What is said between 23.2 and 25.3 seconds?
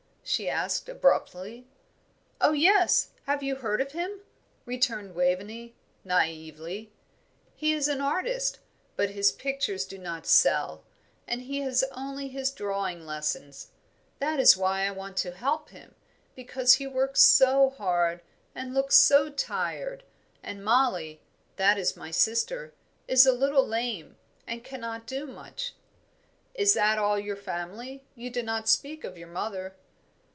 a little lame, and cannot do